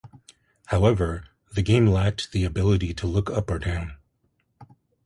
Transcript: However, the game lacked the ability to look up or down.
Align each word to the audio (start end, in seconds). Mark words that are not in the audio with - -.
However, 0.69 1.27
the 1.53 1.61
game 1.61 1.85
lacked 1.85 2.31
the 2.31 2.43
ability 2.43 2.91
to 2.95 3.05
look 3.05 3.29
up 3.29 3.51
or 3.51 3.59
down. 3.59 3.97